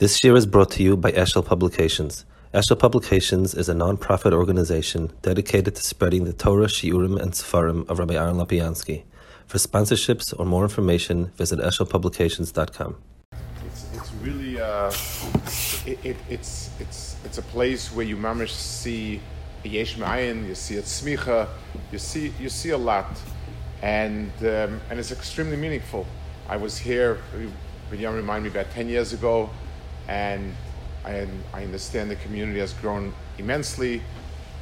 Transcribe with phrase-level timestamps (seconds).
[0.00, 2.24] This year is brought to you by Eshel Publications.
[2.52, 8.00] Eshel Publications is a non-profit organization dedicated to spreading the Torah, Shiurim, and Sefarim of
[8.00, 9.04] Rabbi Aaron Lopiansky.
[9.46, 12.96] For sponsorships or more information, visit eshelpublications.com.
[13.66, 14.92] It's, it's really uh,
[15.86, 19.20] it, it, it's it's it's a place where you mamish see
[19.64, 21.46] a yesh ma'ayin, you see a tzmicha,
[21.92, 23.16] you see you see a lot,
[23.80, 26.04] and um, and it's extremely meaningful.
[26.48, 27.18] I was here.
[27.92, 29.50] Binyamin reminded me about ten years ago,
[30.08, 30.54] and
[31.04, 34.02] I, I understand the community has grown immensely,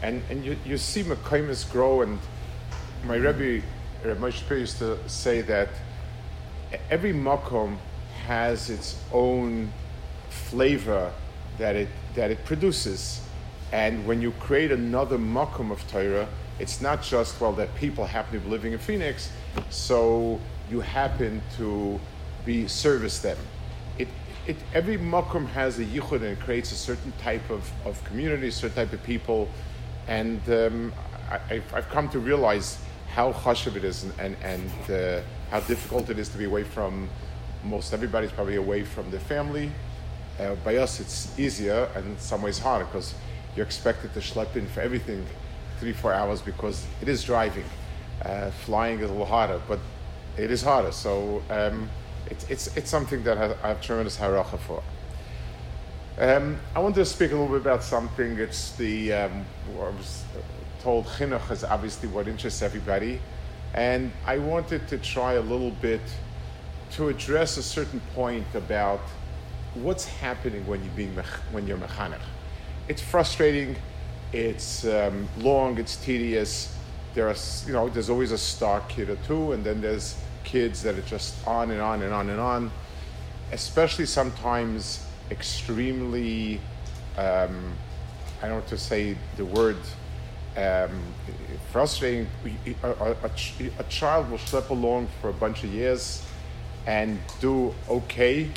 [0.02, 2.02] and and you, you see Mekaimis grow.
[2.02, 2.18] And
[3.04, 3.64] my Rebbe
[4.04, 5.68] Reb Moshe used to say that
[6.90, 7.76] every makom
[8.26, 9.72] has its own
[10.30, 11.12] flavor
[11.58, 13.20] that it that it produces.
[13.72, 16.28] And when you create another makom of Torah,
[16.58, 19.30] it's not just well that people happen to be living in Phoenix,
[19.70, 20.38] so
[20.70, 21.98] you happen to
[22.44, 23.38] be service them.
[24.46, 28.48] It, every makom has a yichud and it creates a certain type of, of community,
[28.48, 29.48] a certain type of people,
[30.08, 30.92] and um,
[31.30, 32.78] I, I've, I've come to realize
[33.14, 36.64] how chashiv it is and, and, and uh, how difficult it is to be away
[36.64, 37.08] from
[37.62, 39.70] most everybody's probably away from their family.
[40.40, 43.14] Uh, by us, it's easier and in some ways harder because
[43.54, 45.24] you're expected to schlep in for everything
[45.78, 47.64] three, four hours because it is driving.
[48.24, 49.78] Uh, flying is a little harder, but
[50.36, 50.92] it is harder.
[50.92, 51.88] So um,
[52.30, 54.82] it's, it's, it's something that I have tremendous haracha for.
[56.18, 58.38] Um, I want to speak a little bit about something.
[58.38, 59.44] It's the, um,
[59.76, 60.24] I was
[60.82, 63.20] told chinuch is obviously what interests everybody.
[63.74, 66.02] And I wanted to try a little bit
[66.92, 69.00] to address a certain point about
[69.74, 71.14] what's happening when you're being
[71.52, 72.20] when you're mechanech.
[72.88, 73.76] It's frustrating.
[74.32, 75.78] It's um, long.
[75.78, 76.76] It's tedious.
[77.14, 80.82] There are you know there's always a star kid or two, and then there's kids
[80.82, 82.70] that are just on and on and on and on.
[83.52, 86.60] Especially sometimes extremely.
[87.16, 87.74] Um,
[88.42, 89.76] I don't want to say the word
[90.56, 90.90] um,
[91.70, 92.26] frustrating.
[92.82, 93.16] A, a,
[93.78, 96.24] a, child will slip along for a bunch of years
[96.86, 98.50] and do okay.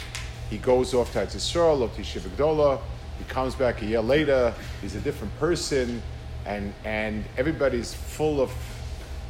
[0.50, 2.80] He goes off to Yisrael or to Yeshiva Gdola.
[3.18, 4.54] He comes back a year later.
[4.82, 6.02] He's a different person,
[6.46, 8.52] and and everybody's full of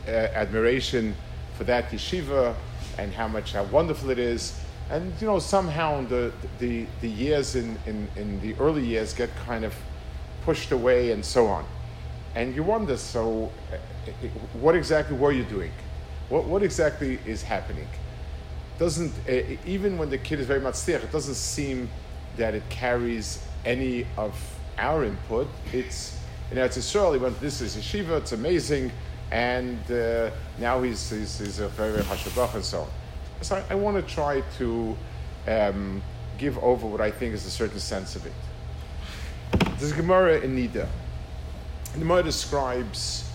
[0.07, 1.15] uh, admiration
[1.57, 2.55] for that yeshiva
[2.97, 4.59] and how much how wonderful it is.
[4.89, 9.29] And you know somehow the the the years in in, in the early years get
[9.45, 9.73] kind of
[10.45, 11.65] pushed away and so on.
[12.35, 13.77] And you wonder, so uh,
[14.59, 15.71] what exactly were you doing?
[16.29, 17.87] What, what exactly is happening?
[18.77, 21.89] Doesn't, uh, even when the kid is very much sick, it doesn't seem
[22.35, 24.35] that it carries any of
[24.77, 25.47] our input.
[25.71, 28.91] It's, you know, it's Israel, he went, this is yeshiva, it's amazing,
[29.31, 32.87] and uh, now he's, he's, he's a very, very hashabach and so on.
[33.41, 34.95] So I, I want to try to
[35.47, 36.01] um,
[36.37, 38.33] give over what I think is a certain sense of it.
[39.77, 40.87] There's Gemara in Nida.
[41.93, 43.29] The Gemara describes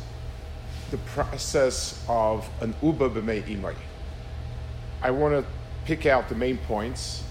[0.91, 3.75] the process of an uba b'mei imay.
[5.03, 5.51] I want to
[5.85, 7.23] pick out the main points.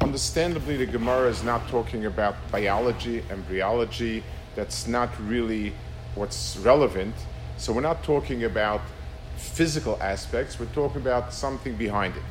[0.00, 4.24] Understandably, the Gemara is not talking about biology, embryology.
[4.56, 5.72] That's not really
[6.14, 7.14] what's relevant.
[7.56, 8.80] So we're not talking about
[9.36, 12.22] physical aspects, we're talking about something behind it.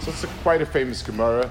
[0.00, 1.50] So it's a, quite a famous Gemara.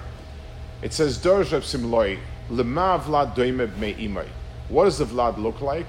[0.81, 2.19] It says, Dorjav Simloi,
[2.49, 4.27] Lema Vlad Doimeb Me'imai.
[4.69, 5.85] What does the Vlad look like?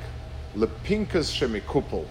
[0.56, 2.06] Lepinkas Shemikupol.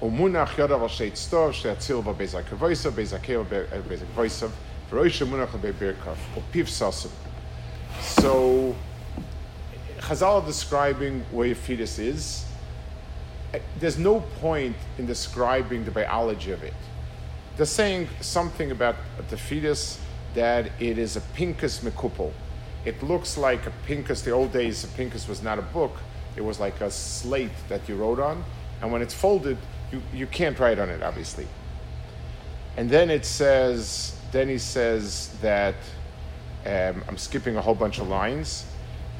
[0.00, 4.50] Umunach Yodav Sheit Stor, Shatzilva eh, Bezak Voisav, Bezakeo Bezak Voisav,
[4.90, 7.10] Veroisha Munach Bebirkov, or Piv Sasim.
[8.00, 8.74] So
[9.98, 12.47] Chazal are describing where your fetus is
[13.78, 16.74] there's no point in describing the biology of it.
[17.56, 18.96] They're saying something about
[19.30, 20.00] the fetus
[20.34, 22.32] that it is a pincus mekupel.
[22.84, 24.22] It looks like a pincus.
[24.22, 25.92] The old days, a pincus was not a book
[26.38, 28.44] it was like a slate that you wrote on,
[28.80, 29.58] and when it's folded,
[29.90, 31.48] you, you can't write on it, obviously.
[32.76, 35.74] And then it says, then he says that,
[36.64, 38.66] um, I'm skipping a whole bunch of lines.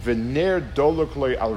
[0.04, 1.54] Vener dolokloi al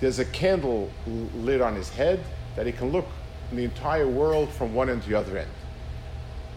[0.00, 2.24] There's a candle lit on his head
[2.56, 3.06] that he can look
[3.50, 5.50] in the entire world from one end to the other end.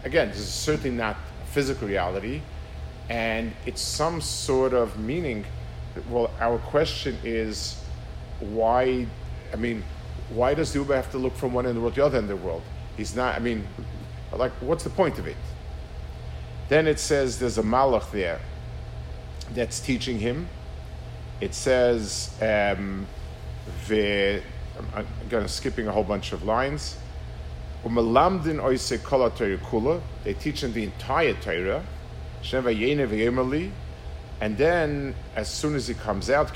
[0.04, 1.18] Again, this is certainly not
[1.52, 2.42] physical reality,
[3.10, 5.46] and it's some sort of meaning.
[6.10, 7.80] Well, our question is
[8.40, 9.06] why,
[9.54, 9.84] I mean,
[10.30, 12.06] why does the Uber have to look from one end of the world to the
[12.08, 12.64] other end of the world?
[12.98, 13.68] He's not, I mean,
[14.34, 15.38] like, what's the point of it?
[16.70, 18.40] Then it says there's a malach there
[19.54, 20.48] that's teaching him.
[21.42, 23.08] It says, um,
[24.94, 26.98] I'm, I'm skipping a whole bunch of lines.
[27.84, 27.94] They
[30.34, 31.84] teach him the entire Torah.
[34.42, 36.54] And then, as soon as he comes out.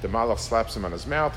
[0.00, 1.36] The malach slaps him on his mouth.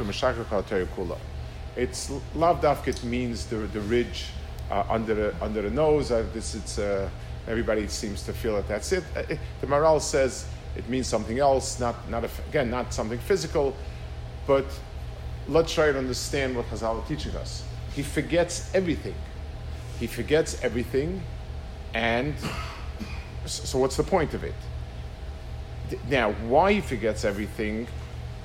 [1.76, 4.26] It's lav dafkit means the the ridge
[4.70, 6.12] uh, under the under the nose.
[6.12, 7.10] Uh, this it's uh,
[7.48, 9.04] everybody seems to feel that that's it.
[9.16, 9.24] Uh,
[9.62, 10.46] the Maharal says
[10.76, 11.80] it means something else.
[11.80, 13.76] Not not a, again not something physical,
[14.48, 14.66] but
[15.48, 17.64] let's try to understand what Chazal is teaching us.
[17.96, 19.16] He forgets everything.
[20.00, 21.22] He forgets everything,
[21.94, 22.34] and
[23.46, 24.56] so what's the point of it?
[26.10, 27.88] Now, why he forgets everything?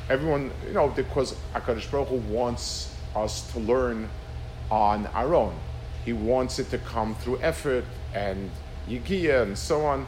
[0.08, 4.08] Everyone, you know, because Hakadosh Baruch Hu wants us to learn
[4.70, 5.54] on our own.
[6.04, 7.84] He wants it to come through effort
[8.14, 8.50] and
[8.88, 10.06] yigia and so on.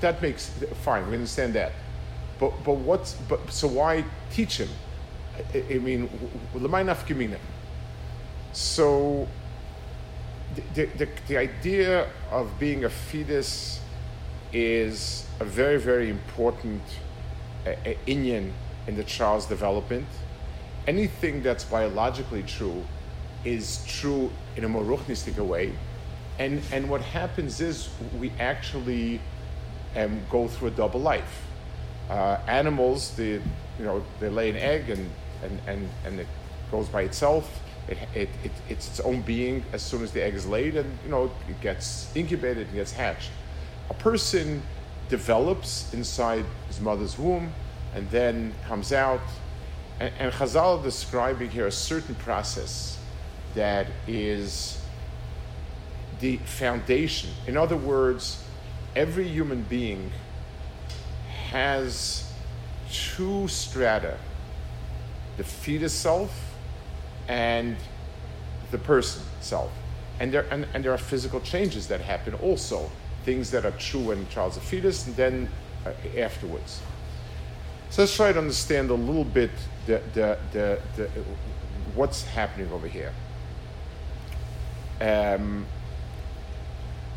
[0.00, 0.50] That makes
[0.82, 1.08] fine.
[1.08, 1.72] We understand that.
[2.38, 4.68] But but what's but so why teach him?
[5.54, 6.08] I, I mean,
[6.54, 7.38] l'may
[8.52, 9.28] So
[10.74, 13.80] the, the, the idea of being a fetus
[14.52, 16.82] is a very very important
[17.66, 17.70] uh,
[18.06, 18.52] inyan
[18.86, 20.06] in the child's development.
[20.86, 22.82] Anything that's biologically true
[23.44, 25.72] is true in a more ruchnistic way.
[26.42, 29.20] And, and what happens is we actually
[29.94, 31.46] um, go through a double life.
[32.10, 35.08] Uh, animals, they, you know, they lay an egg and,
[35.44, 36.26] and, and, and it
[36.72, 37.60] goes by itself.
[37.86, 40.98] It, it, it, it's its own being as soon as the egg is laid and,
[41.04, 43.30] you know, it gets incubated and gets hatched.
[43.90, 44.64] A person
[45.08, 47.52] develops inside his mother's womb
[47.94, 49.20] and then comes out.
[50.00, 52.98] And, and Chazal describing here a certain process
[53.54, 54.81] that is
[56.22, 57.28] the foundation.
[57.48, 58.42] In other words,
[58.94, 60.10] every human being
[61.50, 62.32] has
[62.90, 64.16] two strata
[65.38, 66.54] the fetus self
[67.26, 67.76] and
[68.70, 69.72] the person self.
[70.20, 72.90] And there, and, and there are physical changes that happen also,
[73.24, 75.48] things that are true when child's a fetus and then
[75.86, 76.82] uh, afterwards.
[77.88, 79.50] So let's try to understand a little bit
[79.86, 81.08] the, the, the, the,
[81.94, 83.12] what's happening over here.
[85.00, 85.66] Um,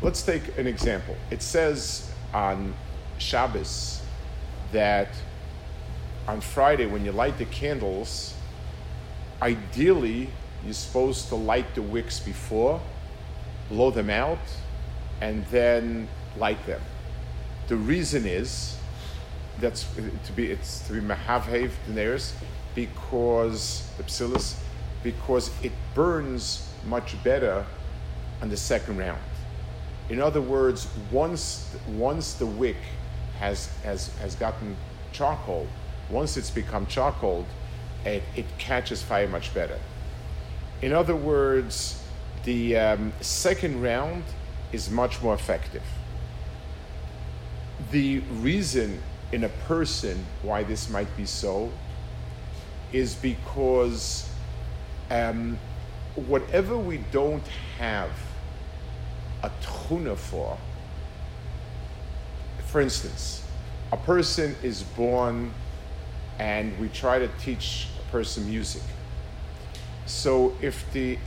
[0.02, 1.16] let's take an example.
[1.30, 2.74] It says on
[3.18, 4.02] Shabbos
[4.72, 5.08] that
[6.28, 8.34] on Friday, when you light the candles,
[9.40, 10.30] ideally
[10.64, 12.80] you're supposed to light the wicks before,
[13.68, 14.38] blow them out,
[15.20, 16.80] and then light them.
[17.68, 18.76] The reason is
[19.58, 19.86] that's
[20.24, 22.20] to be it's to be mahavhev the
[22.74, 24.56] because the psilis
[25.02, 27.64] because it burns much better
[28.42, 29.20] on the second round.
[30.08, 32.76] In other words, once once the wick
[33.38, 34.76] has has has gotten
[35.12, 35.66] charcoal,
[36.10, 37.44] once it's become charcoal,
[38.04, 39.78] it, it catches fire much better.
[40.80, 42.02] In other words,
[42.44, 44.22] the um, second round
[44.72, 45.82] is much more effective.
[47.90, 49.02] The reason
[49.32, 51.72] in a person why this might be so
[52.92, 54.28] is because
[55.10, 55.58] um,
[56.14, 57.46] whatever we don't
[57.78, 58.10] have
[59.42, 59.50] a
[59.88, 60.58] tuna for,
[62.66, 63.44] for instance,
[63.92, 65.52] a person is born
[66.38, 68.82] and we try to teach a person music.
[70.06, 71.18] So if the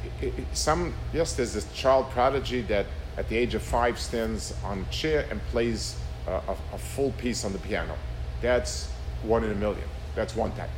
[0.53, 2.85] some yes, there's this child prodigy that
[3.17, 5.97] at the age of five stands on a chair and plays
[6.27, 7.95] a, a, a full piece on the piano.
[8.41, 8.89] That's
[9.23, 9.87] one in a million.
[10.15, 10.69] That's one type.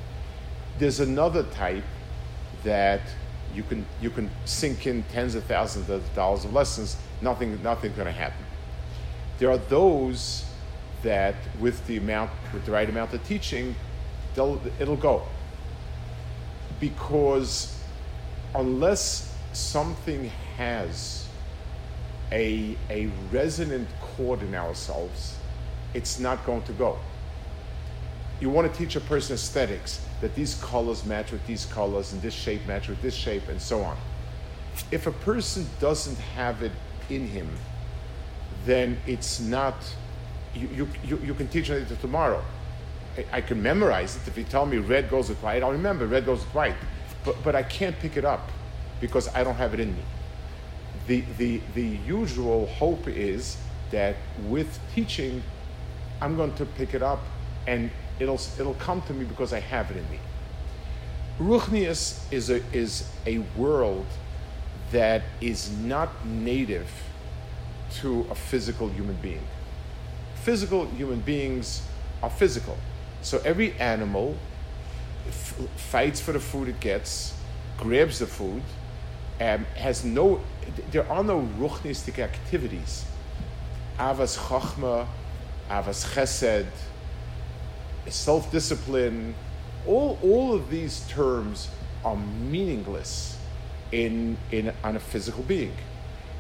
[0.80, 1.84] There's another type
[2.64, 3.02] that
[3.56, 6.98] you can you can sink in tens of thousands of dollars of lessons.
[7.22, 8.46] Nothing nothing's going to happen.
[9.40, 10.46] There are those
[11.04, 13.76] that with the amount with the right amount of teaching,
[14.36, 15.24] it'll go.
[16.80, 17.78] Because
[18.56, 21.28] unless something has
[22.32, 25.36] a, a resonant chord in ourselves,
[25.94, 26.98] it's not going to go.
[28.42, 32.22] You want to teach a person aesthetics, that these colors match with these colors and
[32.22, 33.96] this shape match with this shape and so on.
[34.92, 36.72] If a person doesn't have it
[37.10, 37.50] in him,
[38.66, 39.76] then it's not,
[40.56, 42.44] you, you, you can teach it to tomorrow.
[43.18, 44.28] I, I can memorize it.
[44.28, 46.76] If you tell me red goes with white, I'll remember red goes with white.
[47.24, 48.52] But, but I can't pick it up
[49.00, 50.04] because I don't have it in me.
[51.08, 53.58] The, the, the usual hope is
[53.92, 54.16] that
[54.48, 55.44] with teaching,
[56.22, 57.20] I'm going to pick it up
[57.68, 60.20] and it'll, it'll come to me because I have it in me.
[61.40, 64.06] Ruchnius is a, is a world
[64.92, 66.90] that is not native
[67.96, 69.44] to a physical human being.
[70.36, 71.82] Physical human beings
[72.22, 72.78] are physical.
[73.22, 74.38] So every animal
[75.28, 77.34] f- fights for the food it gets,
[77.78, 78.62] grabs the food,
[79.40, 80.42] um, has no,
[80.92, 83.06] there are no ruchnistic activities.
[83.98, 85.08] Avas chachma,
[85.70, 86.68] avas chesed,
[88.10, 89.36] self-discipline,
[89.86, 91.70] all, all of these terms
[92.04, 93.38] are meaningless
[93.92, 95.74] in, in, on a physical being.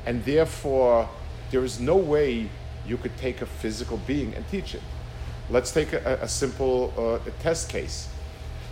[0.05, 1.07] And therefore,
[1.51, 2.49] there is no way
[2.87, 4.81] you could take a physical being and teach it.
[5.49, 8.07] Let's take a, a simple uh, a test case.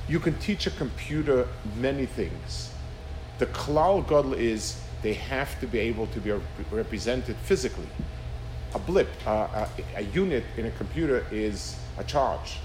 [0.08, 2.72] You can teach a computer many things.
[3.38, 6.34] The klal gadol is they have to be able to be
[6.72, 7.88] represented physically.
[8.75, 12.60] A blip, uh, a, a, unit in a computer is a charge.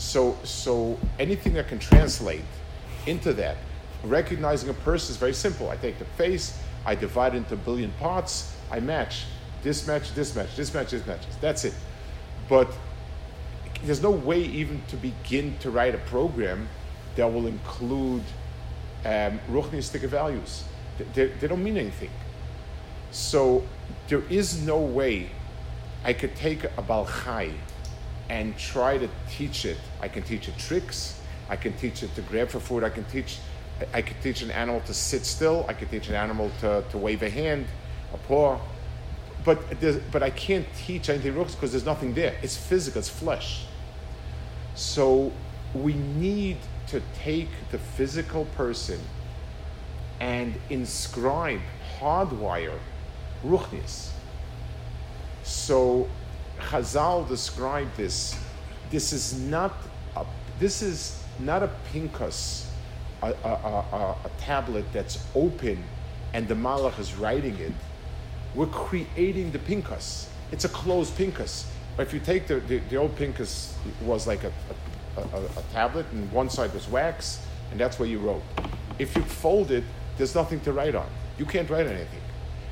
[0.00, 2.40] So, so anything that can translate
[3.06, 3.58] into that,
[4.02, 5.68] recognizing a person is very simple.
[5.68, 9.26] I take the face, I divide it into a billion parts, I match
[9.62, 11.20] this match, this match, this match, this match.
[11.42, 11.74] That's it.
[12.48, 12.72] But
[13.84, 16.66] there's no way even to begin to write a program
[17.16, 18.22] that will include
[19.04, 20.64] um, ruchnistic values.
[21.12, 22.10] They, they don't mean anything.
[23.10, 23.64] So
[24.08, 25.28] there is no way
[26.04, 27.52] I could take a balchai
[28.30, 29.76] and try to teach it.
[30.02, 31.20] I can teach it tricks.
[31.48, 32.84] I can teach it to grab for food.
[32.84, 33.38] I can teach.
[33.94, 35.64] I can teach an animal to sit still.
[35.68, 37.66] I can teach an animal to, to wave a hand,
[38.12, 38.58] a paw.
[39.44, 39.58] But
[40.12, 42.36] but I can't teach anything ruchs because there's nothing there.
[42.42, 42.98] It's physical.
[42.98, 43.64] It's flesh.
[44.74, 45.32] So
[45.74, 49.00] we need to take the physical person
[50.20, 51.60] and inscribe,
[51.98, 52.78] hardwire
[53.44, 54.10] ruchnis.
[55.42, 56.08] So
[56.58, 58.38] Chazal described this.
[58.90, 59.74] This is not
[60.60, 62.66] this is not a pinkus,
[63.22, 65.82] a, a, a, a tablet that's open
[66.34, 67.72] and the malach is writing it.
[68.54, 70.28] We're creating the pinkus.
[70.52, 71.64] It's a closed pinkus.
[71.98, 74.52] If you take the, the, the old pinkus was like a,
[75.16, 78.42] a, a, tablet and one side was wax and that's where you wrote.
[78.98, 79.84] If you fold it,
[80.18, 81.08] there's nothing to write on.
[81.38, 82.20] You can't write anything.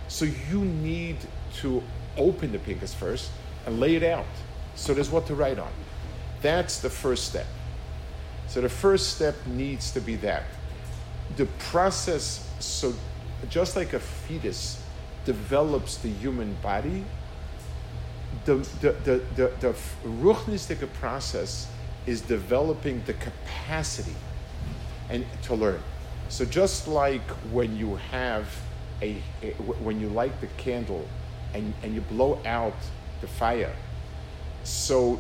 [0.09, 1.17] So you need
[1.57, 1.83] to
[2.19, 3.31] open the pinkus first
[3.65, 4.27] and lay it out.
[4.75, 5.73] So there's what to write on.
[6.43, 7.47] That's the first step.
[8.49, 10.45] So the first step needs to be that.
[11.37, 12.95] The process, so
[13.51, 14.83] just like a fetus
[15.25, 17.05] develops the human body,
[18.47, 19.75] the, the, the, the, the
[20.05, 21.69] ruchnistic process
[22.07, 24.17] is developing the capacity
[25.11, 25.81] and to learn.
[26.31, 28.49] So just like when you have
[29.03, 29.51] a, a
[29.83, 31.07] when you light the candle
[31.55, 32.75] and, and you blow out
[33.21, 33.75] the fire.
[34.65, 35.19] So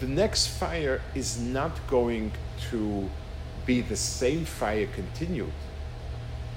[0.00, 2.32] the next fire is not going
[2.70, 3.08] to
[3.64, 5.52] be the same fire continued.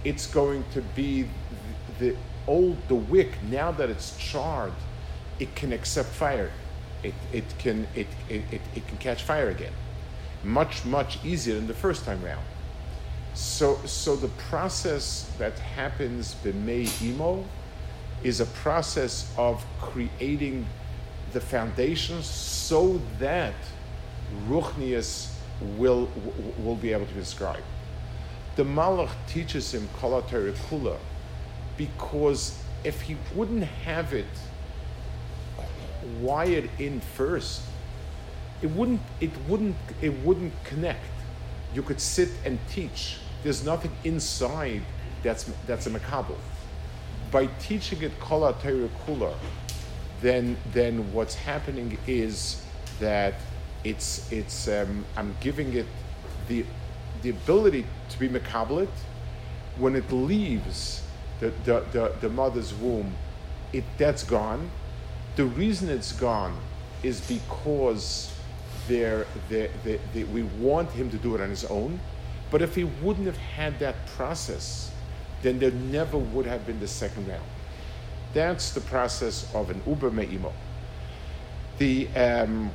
[0.04, 2.16] It's going to be the, the
[2.48, 4.74] old, the wick, now that it's charred,
[5.40, 6.52] it can accept fire.
[7.04, 9.74] It, it, can, it, it, it, it can catch fire again.
[10.44, 12.46] Much, much easier than the first time round.
[13.34, 17.46] So, so the process that happens b'mei imo
[18.24, 20.66] is a process of creating
[21.32, 23.54] the foundations so that
[24.48, 25.34] Ruchnius
[25.78, 26.10] will,
[26.64, 27.64] will be able to be described.
[28.56, 30.24] The Malach teaches him Kala
[31.78, 34.26] because if he wouldn't have it
[36.20, 37.62] wired in first,
[38.62, 41.00] it wouldn't, it wouldn't, it wouldn't connect.
[41.74, 43.18] You could sit and teach.
[43.44, 44.82] There's nothing inside
[45.24, 46.36] that's, that's a makabel
[47.32, 48.56] by teaching it kala
[50.22, 52.62] then then what's happening is
[53.00, 53.36] that
[53.84, 55.86] it's it's um, I'm giving it
[56.48, 56.66] the
[57.22, 58.90] the ability to be makablit
[59.78, 61.04] when it leaves
[61.40, 63.16] the, the, the, the mother's womb,
[63.72, 64.70] it that's gone.
[65.36, 66.58] The reason it's gone
[67.02, 68.34] is because
[68.88, 69.26] they're,
[70.14, 72.00] we want him to do it on his own.
[72.52, 74.92] But if he wouldn't have had that process,
[75.44, 77.44] then there never would have been the second round.
[78.34, 80.52] That's the process of an uber me'imo.
[81.78, 82.72] The, um,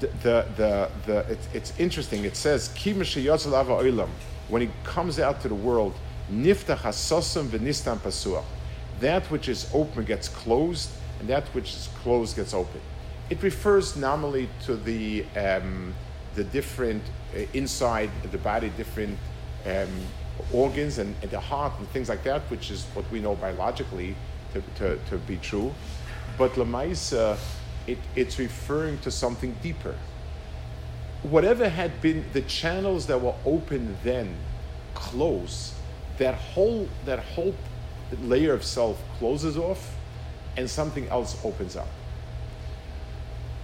[0.00, 2.24] the, the, the, it's, interesting.
[2.24, 2.70] It says,
[4.48, 5.94] when he comes out to the world.
[9.00, 10.90] That which is open gets closed,
[11.20, 12.80] and that which is closed gets open.
[13.30, 15.94] It refers nominally to the, um,
[16.34, 17.02] the different,
[17.34, 19.18] uh, inside the body, different
[19.66, 19.88] um,
[20.52, 24.14] organs and, and, the heart and things like that, which is what we know biologically
[24.52, 25.72] to, to, to be true.
[26.38, 27.38] But Lamaisa,
[27.86, 29.96] it, it's referring to something deeper.
[31.22, 34.36] Whatever had been the channels that were open then
[34.94, 35.74] close,
[36.18, 37.54] that whole, that whole
[38.22, 39.96] layer of self closes off
[40.56, 41.88] and something else opens up.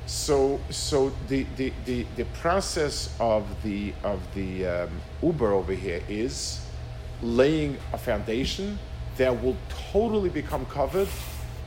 [0.07, 4.91] So, so the, the, the, the process of the, of the um,
[5.23, 6.61] Uber over here is
[7.23, 8.79] laying a foundation
[9.17, 9.57] that will
[9.93, 11.09] totally become covered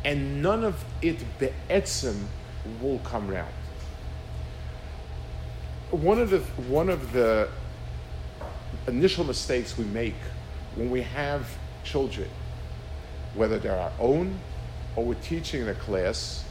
[0.04, 2.26] and none of it be'etzim
[2.82, 3.54] will come round.
[5.92, 7.50] One of the, one of the
[8.88, 10.16] initial mistakes we make
[10.76, 11.48] when we have
[11.84, 12.30] children,
[13.34, 14.38] whether they're our own
[14.96, 16.44] or we're teaching in a class,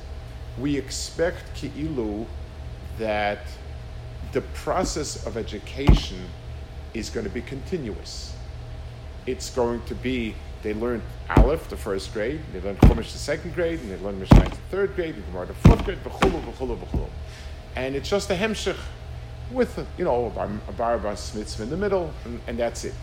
[0.59, 2.26] we expect ki'ilu
[2.99, 3.40] that
[4.33, 6.21] the process of education
[6.92, 8.35] is going to be continuous.
[9.26, 13.54] It's going to be they learn Aleph the first grade, they learn Chumash the second
[13.54, 16.78] grade, and they learn Mishnah the third grade, and Gemara the fourth grade, v'chulu, v'chulu,
[16.78, 17.09] v'chulu.
[17.76, 18.78] And it's just a hemshich
[19.52, 22.94] with, you know, a bar bar mitzvah in the middle, and, and, that's it.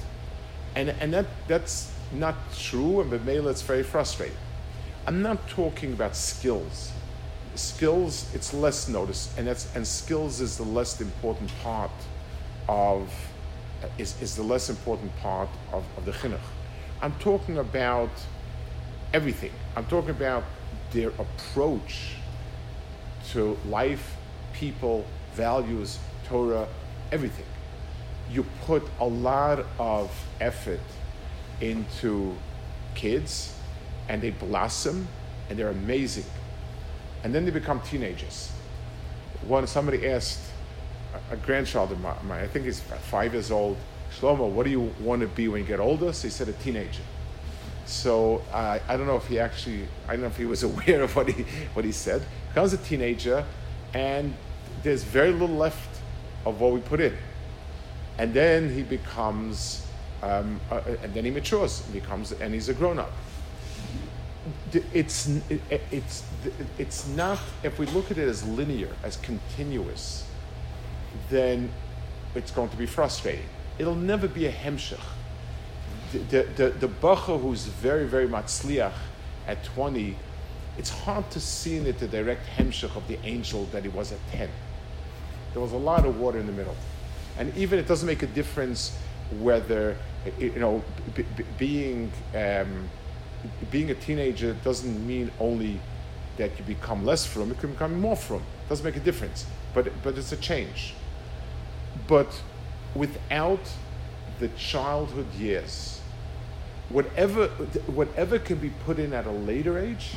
[0.76, 4.38] And, and that, that's not true, and B'meila it's very frustrating.
[5.06, 6.92] I'm not talking about skills.
[7.54, 11.92] Skills, it's less noticed, and that's and skills is the less important part
[12.70, 13.14] of
[13.98, 16.40] is, is the less important part of, of the chinuch.
[17.02, 18.12] I'm talking about
[19.14, 19.52] everything.
[19.76, 20.44] I'm talking about
[20.92, 22.16] their approach
[23.32, 24.18] to life,
[24.54, 26.68] people, values, Torah,
[27.12, 27.46] everything.
[28.32, 30.80] You put a lot of effort
[31.60, 32.36] into
[32.94, 33.56] kids
[34.08, 35.08] and they blossom
[35.50, 36.26] and they're amazing.
[37.24, 38.52] And then they become teenagers.
[39.48, 40.40] One somebody asked
[41.32, 43.78] a grandchild of mine, I think he's five years old,
[44.20, 46.12] Shlomo, what do you want to be when you get older?
[46.14, 47.04] So he said, a teenager.
[47.86, 51.02] So uh, I don't know if he actually, I don't know if he was aware
[51.02, 52.24] of what he, what he said.
[52.50, 53.46] Becomes a teenager,
[53.94, 54.34] and
[54.84, 56.02] there's very little left
[56.46, 57.16] of what we put in.
[58.18, 59.86] And then he becomes,
[60.22, 63.12] um, uh, uh and then he matures, and becomes, and he's a grown up.
[64.94, 65.30] It's,
[65.70, 66.24] it's,
[66.78, 70.26] it's not, if we look at it as linear, as continuous,
[71.30, 71.72] then
[72.36, 73.46] it's going to be frustrating
[73.78, 75.00] it'll never be a hemshech.
[76.12, 78.94] The, the, the, bacher who's very, very matzliach
[79.48, 80.18] at 20,
[80.78, 84.12] it's hard to see in it the direct hemshech of the angel that he was
[84.12, 84.50] at 10.
[85.54, 86.76] There was a lot of water in the middle.
[87.38, 88.98] And even it doesn't make a difference
[89.40, 89.96] whether,
[90.38, 90.84] you know,
[91.16, 92.90] b- b- being, um,
[93.70, 95.80] being a teenager doesn't mean only
[96.38, 98.38] that you become less from, it can become more from.
[98.38, 99.46] It doesn't make a difference.
[99.74, 100.94] But, but it's a change.
[102.08, 102.42] But
[102.96, 103.60] without
[104.40, 106.02] the childhood years,
[106.90, 107.48] whatever,
[107.88, 110.16] whatever can be put in at a later age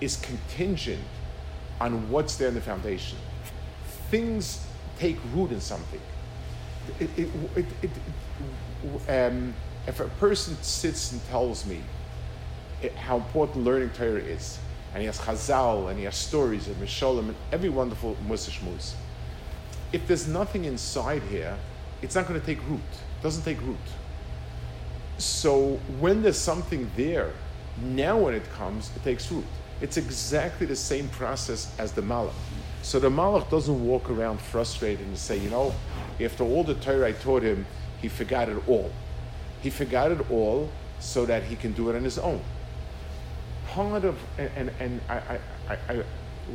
[0.00, 1.02] is contingent
[1.80, 3.18] on what's there in the foundation.
[4.10, 4.64] Things
[4.98, 6.00] take root in something.
[7.00, 7.90] It, it, it,
[9.08, 9.54] um,
[9.86, 11.80] if a person sits and tells me
[12.96, 14.58] how important learning Torah is,
[14.92, 18.94] and he has Chazal, and he has stories, and Mishalim, and every wonderful Musa Shmuz,
[19.94, 21.56] if there's nothing inside here,
[22.02, 22.80] it's not going to take root.
[22.80, 23.76] It doesn't take root.
[25.18, 27.30] So when there's something there,
[27.80, 29.44] now when it comes, it takes root.
[29.80, 32.34] It's exactly the same process as the malach.
[32.82, 35.72] So the malach doesn't walk around frustrated and say, you know,
[36.20, 37.64] after all the Torah I taught him,
[38.02, 38.90] he forgot it all.
[39.62, 42.40] He forgot it all so that he can do it on his own.
[43.68, 46.04] Part of, and, and, and I, I, I, I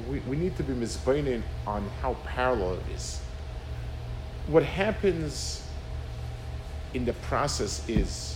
[0.09, 3.21] we, we need to be misbeinin on how parallel it is
[4.49, 5.63] what happens
[6.95, 8.35] in the process is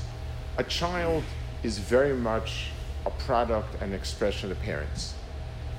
[0.58, 1.23] a child
[1.63, 2.67] is very much
[3.06, 5.15] a product and expression of the parents.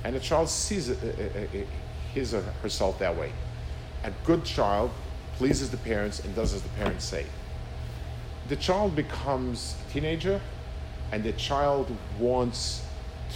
[0.03, 0.91] And the child sees
[2.13, 3.31] his or herself that way.
[4.03, 4.91] A good child
[5.37, 7.25] pleases the parents and does as the parents say.
[8.49, 10.41] The child becomes a teenager,
[11.11, 12.85] and the child wants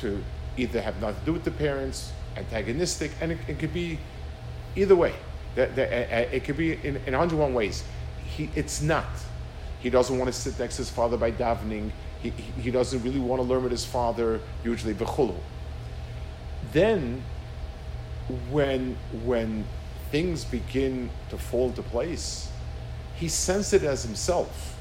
[0.02, 0.22] to
[0.58, 4.00] either have nothing to do with the parents, antagonistic, and it, it could be
[4.76, 5.14] either way.
[5.56, 7.84] That, that, it could be in, in 101 ways.
[8.26, 9.08] He, it's not.
[9.80, 11.92] He doesn't want to sit next to his father by davening.
[12.22, 15.36] He, he, doesn't really want to learn with his father, usually v'chulu.
[16.74, 17.24] Then,
[18.50, 19.66] when, when
[20.12, 22.50] things begin to fall into place,
[23.16, 24.78] he senses it as himself.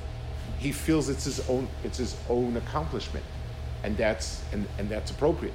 [0.58, 3.24] He feels it's his own, it's his own accomplishment.
[3.84, 5.54] And that's, and, and that's appropriate.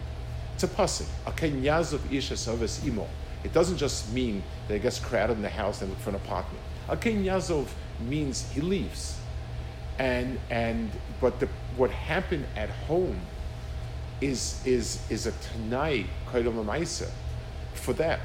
[0.54, 1.08] It's a pasuk.
[1.26, 3.08] Aken yazov isha service imo.
[3.44, 6.16] It doesn't just mean that he gets crowded in the house and look for an
[6.16, 6.64] apartment.
[6.90, 7.68] Akin Yazov
[8.00, 9.18] means he leaves.
[10.00, 10.90] And and
[11.22, 13.20] but the, what happened at home
[14.22, 17.10] is is is a tanai koidom
[17.74, 18.22] for that.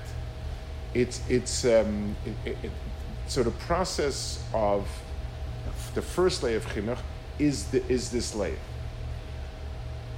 [0.95, 2.71] It's it's um, it, it,
[3.27, 4.89] so the process of
[5.95, 6.99] the first layer of chinuch
[7.39, 8.59] is the, is this layer.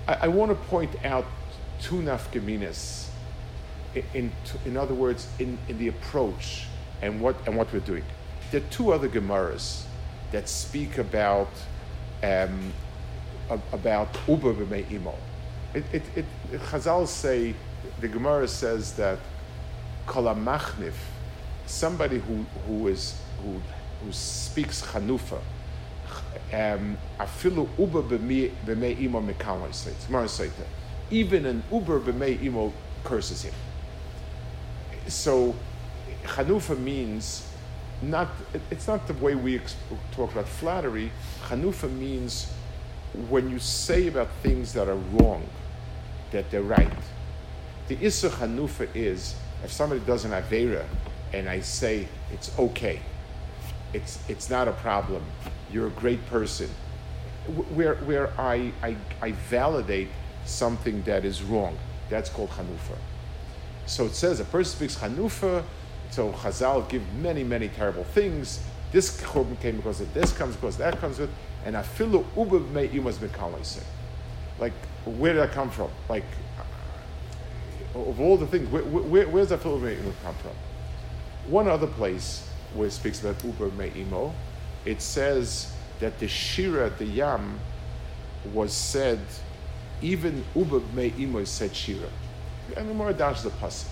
[0.06, 1.24] I, I want to point out
[1.80, 3.09] two nafkaminas
[4.14, 4.32] in,
[4.64, 6.66] in, other words, in, in the approach
[7.02, 8.04] and what, and what we're doing.
[8.50, 9.84] There are two other Gemaras
[10.32, 11.48] that speak about
[12.22, 12.72] um,
[13.72, 14.52] about uber
[14.90, 15.14] imo.
[15.74, 17.54] It, it, it, Chazal say,
[18.00, 19.18] the Gemara says that
[20.06, 20.94] kolamachnif,
[21.66, 23.60] somebody who, who, is, who,
[24.04, 25.40] who speaks chanufa,
[26.52, 30.52] um, afilu uber b'mei imo mekalmai says,
[31.10, 32.72] even an uber b'mei imo
[33.04, 33.54] curses him.
[35.10, 35.54] So,
[36.24, 37.46] chanufa means
[38.02, 38.28] not,
[38.70, 39.60] it's not the way we
[40.12, 41.10] talk about flattery.
[41.48, 42.52] Chanufa means
[43.28, 45.46] when you say about things that are wrong,
[46.30, 46.92] that they're right.
[47.88, 50.84] The Issa Chanufa is if somebody does an Avera
[51.32, 53.00] and I say it's okay,
[53.92, 55.24] it's, it's not a problem,
[55.72, 56.70] you're a great person,
[57.74, 60.08] where, where I, I, I validate
[60.44, 61.76] something that is wrong.
[62.08, 62.96] That's called Chanufa.
[63.90, 65.64] So it says a person speaks Chanufa,
[66.12, 68.60] so Chazal give many, many terrible things.
[68.92, 71.28] This korban came because of this comes because that comes with,
[71.64, 73.82] and afilu ubav me imas say.
[74.60, 74.74] Like,
[75.04, 75.90] where did that come from?
[76.08, 76.22] Like,
[77.96, 80.52] uh, of all the things, where, where, that afilu me come from?
[81.48, 84.32] One other place where it speaks about uber me imo,
[84.84, 87.58] it says that the shira, the yam,
[88.54, 89.18] was said,
[90.00, 92.08] even uber me imo said shira.
[92.76, 93.88] And the more dash the pasuk.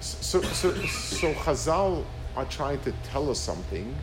[0.00, 2.04] So, so, so Chazal
[2.36, 3.94] are trying to tell us something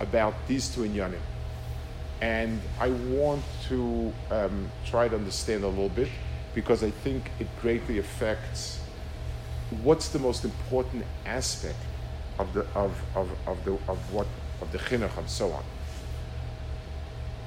[0.00, 1.20] about these two inyanim.
[2.20, 6.08] And I want to um, try to understand a little bit
[6.54, 8.80] because I think it greatly affects
[9.82, 11.78] what's the most important aspect
[12.38, 14.26] of the of, of, of the of what
[14.60, 15.64] of the chinuch and so on.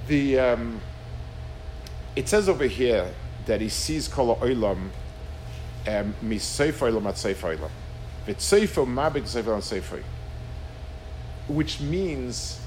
[0.07, 0.81] The um,
[2.15, 3.11] it says over here
[3.45, 4.37] that he sees kol
[5.89, 6.13] um,
[11.47, 12.59] which means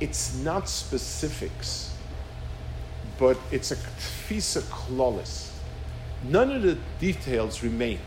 [0.00, 1.94] it's not specifics,
[3.18, 5.50] but it's a tfisa klolis.
[6.24, 7.98] None of the details remain.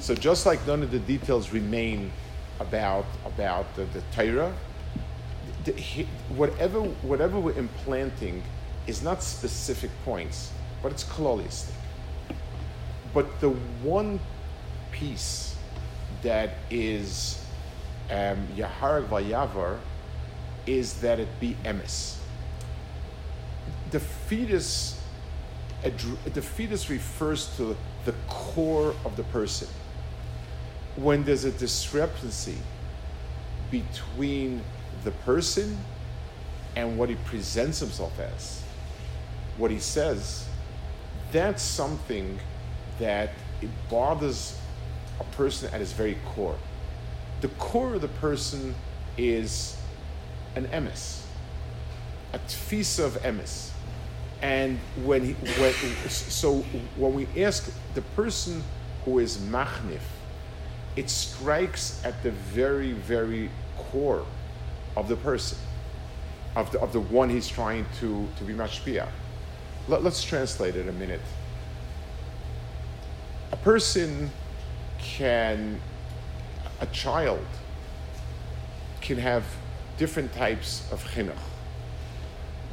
[0.00, 2.10] So just like none of the details remain
[2.58, 4.52] about about the, the Torah,
[5.64, 5.72] the,
[6.36, 8.42] whatever whatever we're implanting
[8.86, 11.79] is not specific points, but it's klolistic.
[13.12, 14.20] But the one
[14.92, 15.56] piece
[16.22, 17.42] that is
[18.10, 19.78] um, Yaharag Vayavar
[20.66, 22.16] is that it be emes.
[23.90, 25.00] The fetus,
[25.82, 29.68] the fetus refers to the core of the person.
[30.96, 32.58] When there's a discrepancy
[33.70, 34.62] between
[35.04, 35.78] the person
[36.76, 38.62] and what he presents himself as,
[39.56, 40.46] what he says,
[41.32, 42.38] that's something
[43.00, 44.56] that it bothers
[45.18, 46.56] a person at his very core.
[47.40, 48.74] The core of the person
[49.18, 49.76] is
[50.54, 51.22] an emes,
[52.32, 53.70] a tfisa of emes.
[54.42, 55.72] And when he, when,
[56.08, 56.58] so
[56.96, 58.62] when we ask the person
[59.04, 60.00] who is machnif,
[60.96, 64.24] it strikes at the very, very core
[64.96, 65.58] of the person,
[66.56, 69.08] of the, of the one he's trying to, to be mashpia.
[69.88, 71.20] Let, let's translate it a minute
[73.52, 74.30] a person
[74.98, 75.80] can,
[76.80, 77.46] a child
[79.00, 79.44] can have
[79.98, 81.34] different types of chinuch.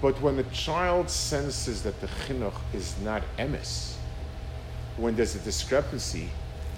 [0.02, 3.96] But when a child senses that the chinuch is not emes,
[4.98, 6.30] when there's a discrepancy,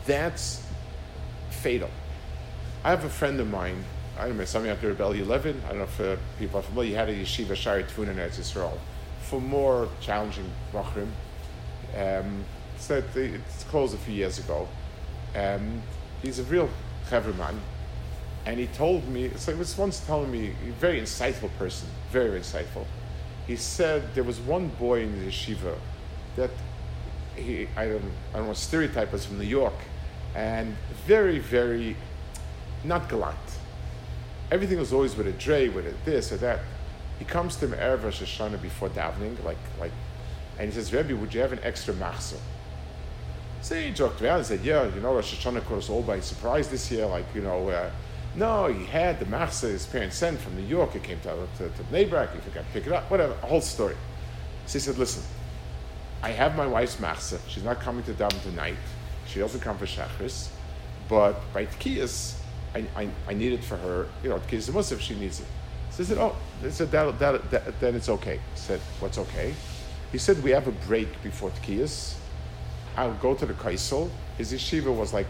[0.05, 0.63] that's
[1.49, 1.89] fatal.
[2.83, 3.83] I have a friend of mine,
[4.17, 6.89] I don't know, something after Rebel 11, I don't know if uh, people are familiar,
[6.89, 8.77] he had a yeshiva Shari Tfun in Eretz Yisrael
[9.21, 11.09] for more challenging Bachrim.
[11.95, 12.43] Um,
[12.79, 14.67] so it's closed a few years ago.
[15.35, 15.81] Um,
[16.21, 16.69] he's a real
[17.07, 17.59] clever man.
[18.45, 22.39] And he told me, so he was once telling me, a very insightful person, very
[22.39, 22.85] insightful.
[23.45, 25.75] He said there was one boy in the yeshiva
[26.35, 26.51] that
[27.35, 29.73] he, I don't, I don't want to stereotype, was from New York,
[30.35, 31.95] and very, very
[32.83, 33.37] not gallant.
[34.51, 36.59] Everything was always with a dre, with a this or that.
[37.19, 39.91] He comes to me Erev Rosh Hashanah before davening, like, like,
[40.57, 42.39] and he says, Rebbe, would you have an extra machzor?
[43.61, 46.19] So he joked around and said, yeah, you know, Rosh Hashanah caught us all by
[46.21, 47.05] surprise this year.
[47.05, 47.91] Like, you know, uh,
[48.35, 50.95] no, he had the machzor his parents sent from New York.
[50.95, 52.33] It came to, to, to Bnei Brak.
[52.33, 53.09] He forgot to pick it up.
[53.11, 53.95] Whatever, a whole story.
[54.65, 55.23] So he said, listen,
[56.23, 57.39] I have my wife's machzor.
[57.47, 58.75] She's not coming to davening tonight.
[59.27, 60.49] She doesn't come for Shachris.
[61.09, 62.39] But by Tkiyas,
[62.73, 64.07] I, I, I need it for her.
[64.23, 65.47] You know, Tkiyas Musaf, she needs it.
[65.91, 68.35] So he said, oh, he said, that, that, that, then it's okay.
[68.35, 69.53] I said, what's okay?
[70.11, 72.15] He said, we have a break before Tkiyas
[72.97, 74.09] I'll go to the Kaisel.
[74.37, 75.27] His yeshiva was like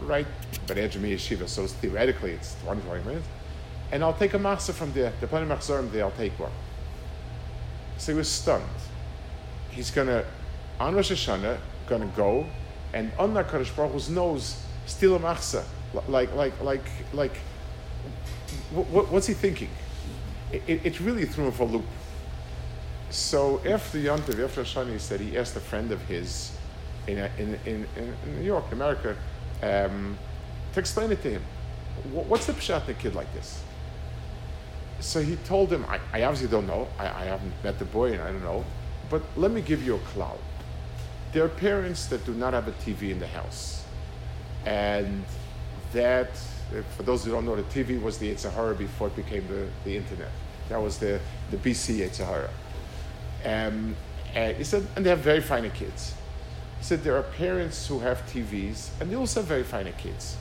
[0.00, 0.26] right
[0.66, 3.26] the edge of my yeshiva, so theoretically it's 20, 20 minutes.
[3.90, 5.12] And I'll take a masa from there.
[5.20, 6.52] The plenty machzorim there, I'll take one.
[7.98, 8.64] So he was stunned.
[9.70, 10.24] He's gonna,
[10.80, 12.46] on Rosh Hashanah, gonna go
[12.94, 15.64] and on that Kadosh Baruch Hu's nose, steal a machzor.
[16.08, 17.36] Like, like, like, like,
[18.72, 19.68] what, what's he thinking?
[20.52, 21.84] It, it, really threw him for a loop.
[23.10, 26.52] So after Yontiv, after Hashanah, he said he asked a friend of his
[27.06, 29.16] in, in, in, in New York, America,
[29.62, 30.16] um,
[30.72, 31.42] to explain it to him.
[32.12, 33.62] What's the pshat in a kid like this?
[35.00, 36.88] So he told him, I, I obviously don't know.
[36.98, 38.64] I, I, haven't met the boy and I don't know.
[39.10, 40.38] But let me give you a cloud.
[41.32, 43.84] There are parents that do not have a TV in the house.
[44.64, 45.24] And
[45.92, 46.36] that,
[46.96, 49.96] for those who don't know, the TV was the Sahara before it became the, the
[49.96, 50.30] internet.
[50.68, 52.50] That was the, the BC Sahara.
[53.44, 53.96] Um,
[54.34, 56.14] and he said, and they have very fine kids.
[56.82, 60.36] He said there are parents who have TVs, and they also have very fine kids.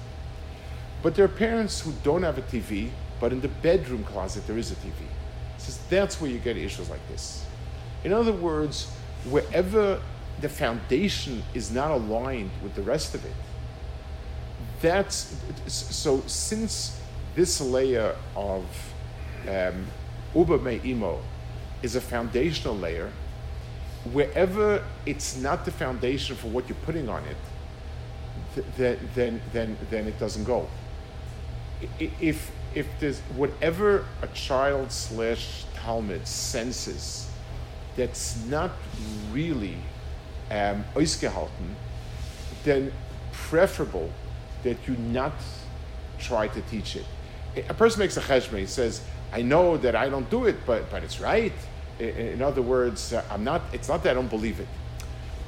[1.04, 4.58] But there are parents who don't have a TV, but in the bedroom closet there
[4.58, 4.98] is a TV.
[4.98, 7.46] He says that's where you get issues like this.
[8.04, 8.90] In other words,
[9.30, 10.02] wherever
[10.40, 13.36] the foundation is not aligned with the rest of it,
[14.82, 17.00] that's so since
[17.36, 18.66] this layer of
[19.48, 19.86] um,
[20.34, 21.22] Uber Imo
[21.84, 23.12] is a foundational layer.
[24.12, 27.38] Wherever it's not the foundation for what you're putting on it,
[28.76, 30.68] th- then, then, then it doesn't go.
[32.00, 37.30] If, if there's whatever a child slash Talmud senses
[37.96, 38.72] that's not
[39.32, 39.78] really
[40.50, 40.84] um,
[42.64, 42.92] then
[43.32, 44.10] preferable
[44.64, 45.34] that you not
[46.20, 47.06] try to teach it.
[47.70, 49.02] A person makes a cheshbon, he says,
[49.34, 51.54] I know that I don't do it, but, but it's right.
[52.02, 54.68] In other words, uh, I'm not, it's not that I don't believe it.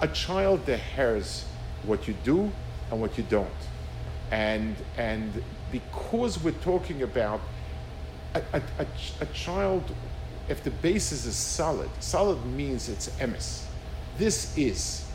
[0.02, 1.46] A child hears
[1.84, 2.52] what you do
[2.92, 3.50] and what you don't.
[4.32, 7.42] And, and because we're talking about
[8.36, 8.86] a, a, a,
[9.22, 9.84] a child,
[10.48, 13.64] if the basis is solid, solid means it's emes.
[14.18, 15.06] This is.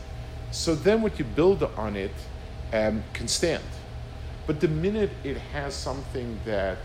[0.50, 2.14] So then what you build on it
[2.72, 3.62] um, can stand.
[4.46, 6.78] But the minute it has something that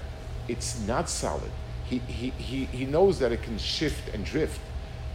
[0.48, 1.52] it's not solid,
[1.86, 4.60] he, he, he, he knows that it can shift and drift.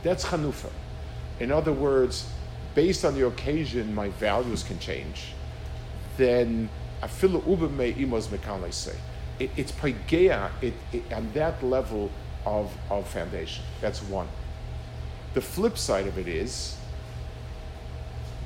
[0.03, 0.71] That's chanufa.
[1.41, 2.31] In other words,
[2.75, 5.33] based on the occasion, my values can change.
[6.17, 6.69] Then
[7.03, 8.97] afilu uba me imos mekan say.
[9.39, 12.11] It's paigeya it, it, on that level
[12.45, 13.65] of, of foundation.
[13.81, 14.29] That's one.
[15.35, 16.77] The flip side of it is,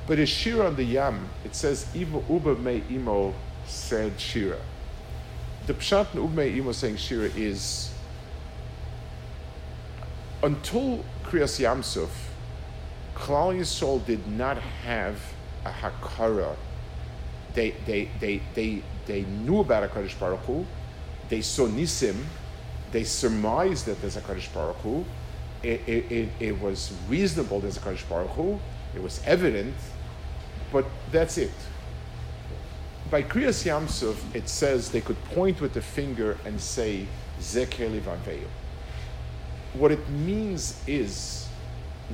[0.05, 3.33] but a shira on the yam, it says uba me imo
[3.65, 4.59] said shira.
[5.65, 7.92] The pshat in uba me imo saying shira is
[10.43, 12.09] until Kriyas Yamsuf,
[13.15, 15.17] Klal Yisrael did not have
[15.65, 16.55] a Hakara.
[17.53, 19.87] They, they, they, they, they knew about a
[20.19, 20.65] Baruch Hu.
[21.29, 22.25] They saw Nisim.
[22.91, 25.05] They surmised that there's a Kadosh Baruch Hu.
[25.63, 28.59] It, it, it, it was reasonable there's a Kadosh Baruch Hu.
[28.93, 29.75] It was evident.
[30.73, 31.51] But that's it.
[33.09, 37.07] By Kriyas Yamsuf, it says they could point with the finger and say,
[37.39, 38.47] Zekeli Vanveyu
[39.73, 41.47] what it means is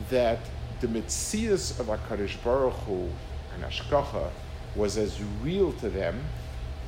[0.09, 0.39] that
[0.79, 3.09] the Metzias of HaKadosh Baruch Hu
[3.53, 4.29] and Hashgacha
[4.75, 6.21] was as real to them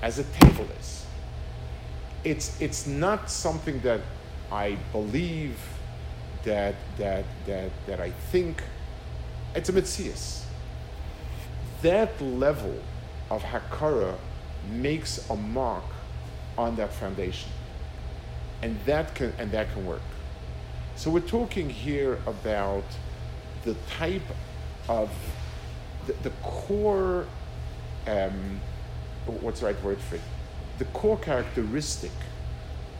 [0.01, 1.05] as a table is.
[2.23, 4.01] It's, it's not something that
[4.51, 5.57] I believe,
[6.43, 8.63] that, that, that, that I think.
[9.55, 10.43] It's a Metzias.
[11.81, 12.77] That level
[13.29, 14.15] of Hakara
[14.69, 15.84] makes a mark
[16.57, 17.49] on that foundation.
[18.62, 20.01] And that can, and that can work.
[20.95, 22.84] So we're talking here about
[23.63, 24.21] the type
[24.88, 25.10] of
[26.08, 27.25] the, the core.
[28.08, 28.60] Um,
[29.25, 30.21] what's the right word for it?
[30.77, 32.12] The core characteristic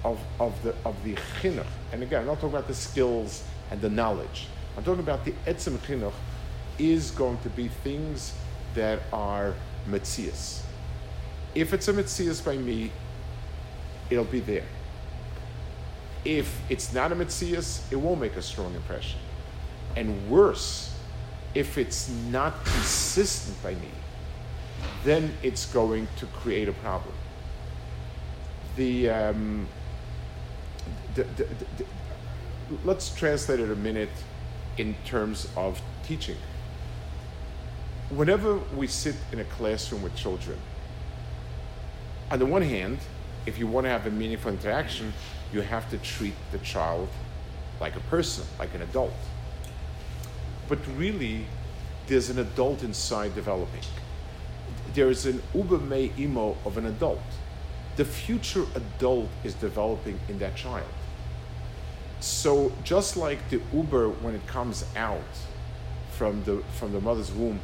[0.04, 1.66] of, of the of the chinuch.
[1.92, 4.48] And again, I'm not talking about the skills and the knowledge.
[4.78, 6.14] I'm talking about the etzem chinuch
[6.80, 8.34] is going to be things
[8.74, 9.54] that are
[9.88, 10.64] metzias.
[11.54, 12.92] If it's a metzias by me,
[14.10, 14.66] it'll be there
[16.24, 19.20] if it's not a Metzias, it won't make a strong impression.
[19.96, 20.94] And worse,
[21.56, 23.90] if it's not consistent by me,
[25.04, 27.14] then it's going to create a problem.
[28.76, 29.68] The, um,
[31.16, 31.86] the, the, the,
[32.86, 34.10] let's translate it a minute
[34.78, 36.38] in terms of teaching.
[38.10, 40.58] Whenever we sit in a classroom with children,
[42.30, 43.00] on the one hand,
[43.46, 45.14] if you want to have a meaningful interaction,
[45.54, 47.10] you have to treat the child
[47.80, 49.14] like a person, like an adult.
[50.68, 51.46] But really,
[52.08, 53.82] there's an adult inside developing.
[54.94, 57.22] There is an uber me imo of an adult.
[57.98, 60.88] The future adult is developing in that child.
[62.20, 65.34] So just like the uber when it comes out
[66.12, 67.60] from the from the mother's womb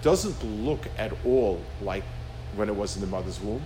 [0.00, 2.04] doesn't look at all like
[2.54, 3.62] when it was in the mother's womb.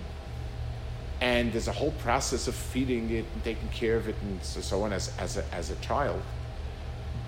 [1.21, 4.83] And there's a whole process of feeding it and taking care of it and so
[4.83, 6.21] on as, as, a, as a child.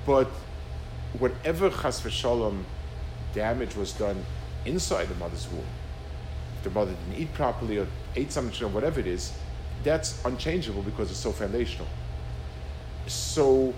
[0.06, 0.28] But
[1.20, 2.64] whatever chas v'shalom
[3.34, 4.26] damage was done
[4.66, 5.66] inside the mother's womb,
[6.58, 9.32] if the mother didn't eat properly or ate something or whatever it is,
[9.84, 11.88] that's unchangeable because it's so foundational.
[13.06, 13.74] So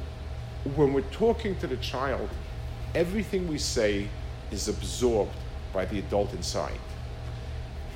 [0.75, 2.29] when we're talking to the child,
[2.93, 4.07] everything we say
[4.51, 5.35] is absorbed
[5.73, 6.79] by the adult inside.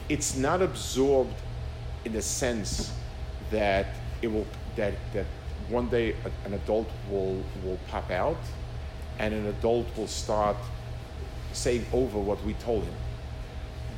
[0.09, 1.33] It's not absorbed
[2.05, 2.91] in the sense
[3.51, 3.87] that
[4.21, 5.25] it will that that
[5.69, 8.37] one day an adult will will pop out
[9.19, 10.57] and an adult will start
[11.51, 12.93] saying over what we told him.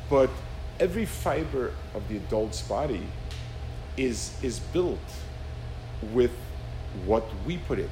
[0.10, 0.30] But
[0.80, 3.06] every fiber of the adult's body
[3.98, 5.00] is is built
[6.14, 6.32] with
[7.06, 7.90] what we put in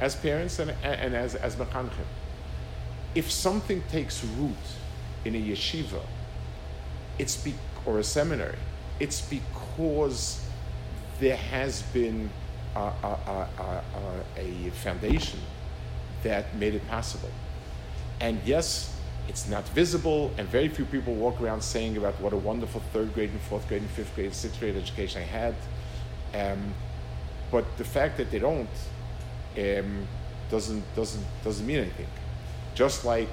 [0.00, 2.06] as parents and, and as as mechanchim.
[3.14, 4.64] If something takes root
[5.24, 6.02] in a yeshiva,
[7.18, 8.58] it's be, or a seminary,
[9.00, 10.44] it's because
[11.20, 12.30] there has been
[12.76, 13.82] a, a, a,
[14.36, 15.40] a, foundation
[16.22, 17.30] that made it possible.
[18.20, 18.94] And yes,
[19.28, 23.14] it's not visible, and very few people walk around saying about what a wonderful third
[23.14, 25.54] grade and fourth grade and fifth grade and sixth grade education I had.
[26.34, 26.74] Um,
[27.50, 28.68] but the fact that they don't
[29.56, 30.06] um,
[30.50, 32.06] doesn't doesn't doesn't mean anything.
[32.74, 33.28] Just like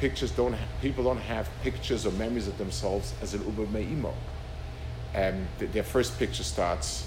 [0.00, 4.14] pictures don't people don't have pictures or memories of themselves as an uber me'imo.
[5.14, 7.06] And th- their first picture starts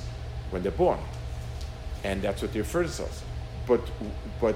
[0.50, 1.00] when they're born,
[2.04, 3.24] and that's what they refer to themselves.
[3.68, 3.82] But
[4.42, 4.56] but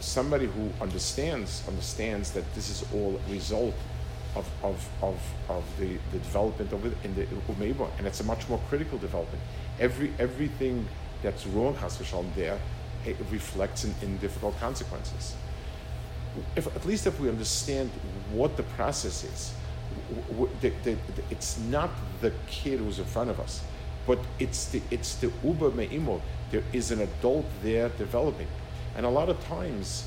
[0.00, 3.74] somebody who understands understands that this is all a result
[4.36, 8.24] of, of, of, of the, the development of it in the Umeiba, and it's a
[8.24, 9.42] much more critical development.
[9.78, 10.86] Every everything
[11.22, 12.58] that's wrong, has Chas there,
[13.04, 15.34] it reflects in, in difficult consequences.
[16.54, 17.90] If, at least if we understand
[18.32, 19.52] what the process is,
[20.60, 20.96] the, the,
[21.30, 23.62] it's not the kid who's in front of us,
[24.06, 26.20] but it's the it's the uber me'imo.
[26.50, 28.48] There is an adult there developing,
[28.96, 30.06] and a lot of times,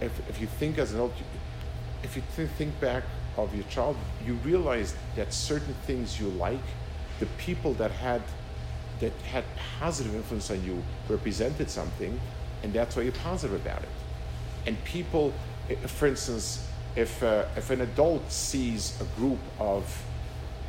[0.00, 1.12] if, if you think as an adult,
[2.02, 2.22] if you
[2.56, 3.04] think back
[3.36, 6.60] of your child, you realize that certain things you like,
[7.20, 8.22] the people that had
[9.00, 9.44] that had
[9.80, 12.18] positive influence on you represented something,
[12.62, 13.88] and that's why you're positive about it.
[14.66, 15.32] And people,
[15.86, 19.84] for instance, if, uh, if an adult sees a group of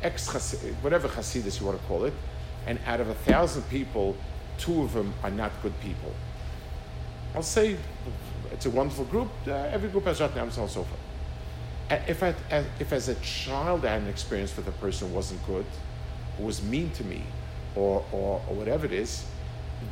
[0.02, 0.28] ex
[0.82, 2.12] whatever Hasidus you want to call it,
[2.66, 4.16] and out of a thousand people,
[4.58, 6.14] two of them are not good people.
[7.34, 7.76] I'll say
[8.52, 9.28] it's a wonderful group.
[9.46, 10.88] Uh, every group has Ratnam and so forth.
[11.90, 12.34] If, I,
[12.78, 15.66] if as a child I had an experience with a person wasn't good,
[16.38, 17.22] who was mean to me,
[17.74, 19.24] or, or, or whatever it is,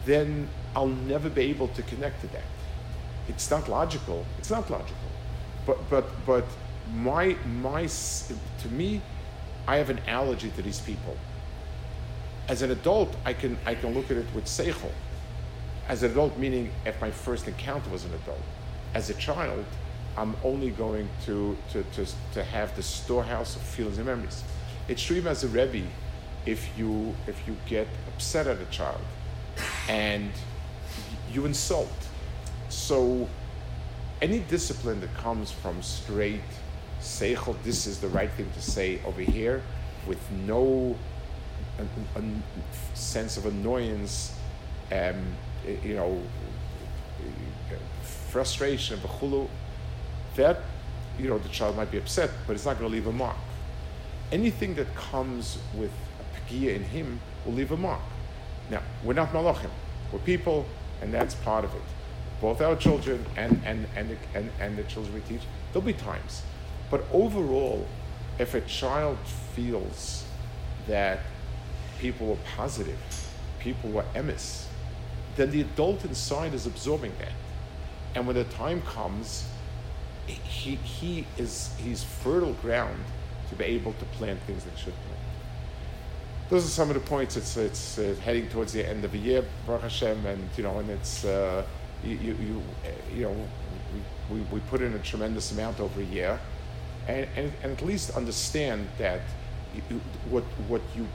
[0.06, 2.44] then I'll never be able to connect to that.
[3.28, 4.24] It's not logical.
[4.38, 5.11] It's not logical.
[5.66, 6.44] But, but, but
[6.94, 9.00] my, my, to me,
[9.66, 11.16] I have an allergy to these people.
[12.48, 14.90] As an adult, I can, I can look at it with seichel.
[15.88, 18.42] As an adult, meaning if my first encounter was an adult.
[18.94, 19.64] As a child,
[20.16, 24.42] I'm only going to, to, to, to have the storehouse of feelings and memories.
[24.88, 25.86] It's true as a Rebbe,
[26.44, 29.00] if you if you get upset at a child
[29.88, 30.30] and
[31.32, 31.92] you insult.
[32.68, 33.28] So
[34.22, 36.40] any discipline that comes from straight
[37.00, 39.62] seichel, this is the right thing to say over here,
[40.06, 40.96] with no
[41.78, 42.22] a, a
[42.96, 44.38] sense of annoyance,
[44.92, 45.20] um,
[45.84, 46.22] you know,
[48.30, 49.50] frustration, of
[50.36, 50.60] that
[51.18, 53.36] you know the child might be upset, but it's not going to leave a mark.
[54.30, 58.00] Anything that comes with a pagia in him will leave a mark.
[58.70, 59.70] Now, we're not malachim.
[60.10, 60.64] We're people,
[61.02, 61.82] and that's part of it.
[62.42, 65.94] Both our children and, and, and, the, and, and the children we teach, there'll be
[65.94, 66.42] times.
[66.90, 67.86] But overall,
[68.38, 69.16] if a child
[69.54, 70.26] feels
[70.88, 71.20] that
[72.00, 72.98] people were positive,
[73.60, 74.66] people were emes,
[75.36, 77.32] then the adult inside is absorbing that.
[78.14, 79.48] And when the time comes,
[80.26, 83.02] he, he is he's fertile ground
[83.48, 85.22] to be able to plant things that should plant
[86.52, 87.38] those are some of the points.
[87.38, 90.78] It's it's uh, heading towards the end of the year, Baruch Hashem, and you know,
[90.80, 91.64] and it's uh,
[92.04, 93.36] you, you, you eh, you know
[94.30, 96.38] we, we put in a tremendous amount over a year,
[97.08, 99.20] and and, and at least understand that
[99.74, 100.00] you,
[100.30, 101.06] what what you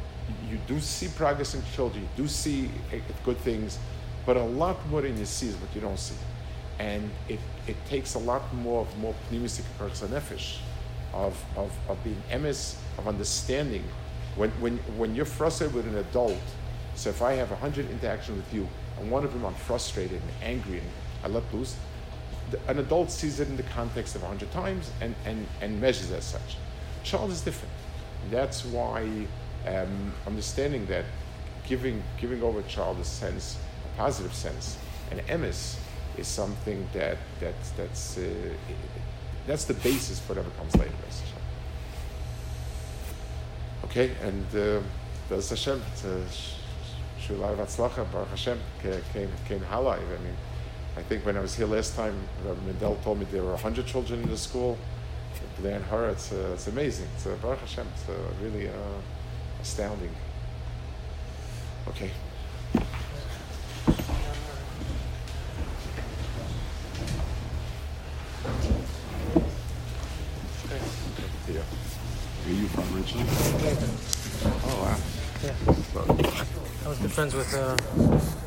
[0.50, 3.80] you do see progress in children, you do see eh, good things,
[4.26, 6.16] but a lot more than you see is what you don't see.
[6.80, 10.58] and it, it takes a lot more of more pneumistic nefesh,
[11.14, 13.84] of, of, of being emes, of understanding.
[14.36, 16.38] When, when, when you're frustrated with an adult,
[16.96, 18.68] so if I have 100 interactions with you,
[19.00, 20.88] and one of them I'm frustrated and angry and
[21.24, 21.76] I let loose,
[22.52, 26.12] the, an adult sees it in the context of 100 times and, and, and measures
[26.12, 26.58] as such.
[27.02, 27.74] A child is different.
[28.32, 29.10] That's why
[29.68, 31.06] um, understanding that
[31.68, 34.78] giving, giving over a child a sense, a positive sense,
[35.12, 35.78] an emes,
[36.18, 38.24] is something that, that that's, uh,
[39.46, 40.94] that's the basis for whatever comes later.
[43.86, 44.82] Okay, and uh,
[45.30, 45.82] that's Hashem.
[47.28, 49.98] Shulai Vatzlacha, Baruch Hashem, came, came Halai.
[49.98, 50.38] I mean,
[50.96, 52.16] I think when I was here last time,
[52.46, 54.78] Rabbi Mendel told me there were 100 children in the school.
[55.60, 57.08] There in her, it's, uh, it's amazing.
[57.16, 58.72] It's uh, Baruch Hashem, it's uh, really uh,
[59.62, 60.12] astounding.
[61.90, 62.12] Okay.
[71.50, 71.62] Yeah.
[72.46, 73.26] Were you from originally?
[74.64, 74.98] Oh wow.
[75.44, 76.58] Yeah.
[76.88, 78.47] I was good friends with uh,